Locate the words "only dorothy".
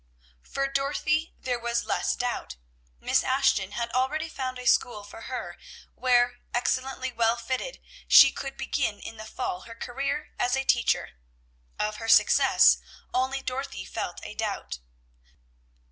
13.13-13.85